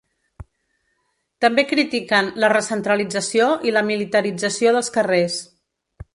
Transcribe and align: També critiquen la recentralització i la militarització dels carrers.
També 1.45 1.65
critiquen 1.73 2.31
la 2.45 2.49
recentralització 2.55 3.51
i 3.71 3.75
la 3.77 3.85
militarització 3.93 4.77
dels 4.79 4.93
carrers. 4.99 5.39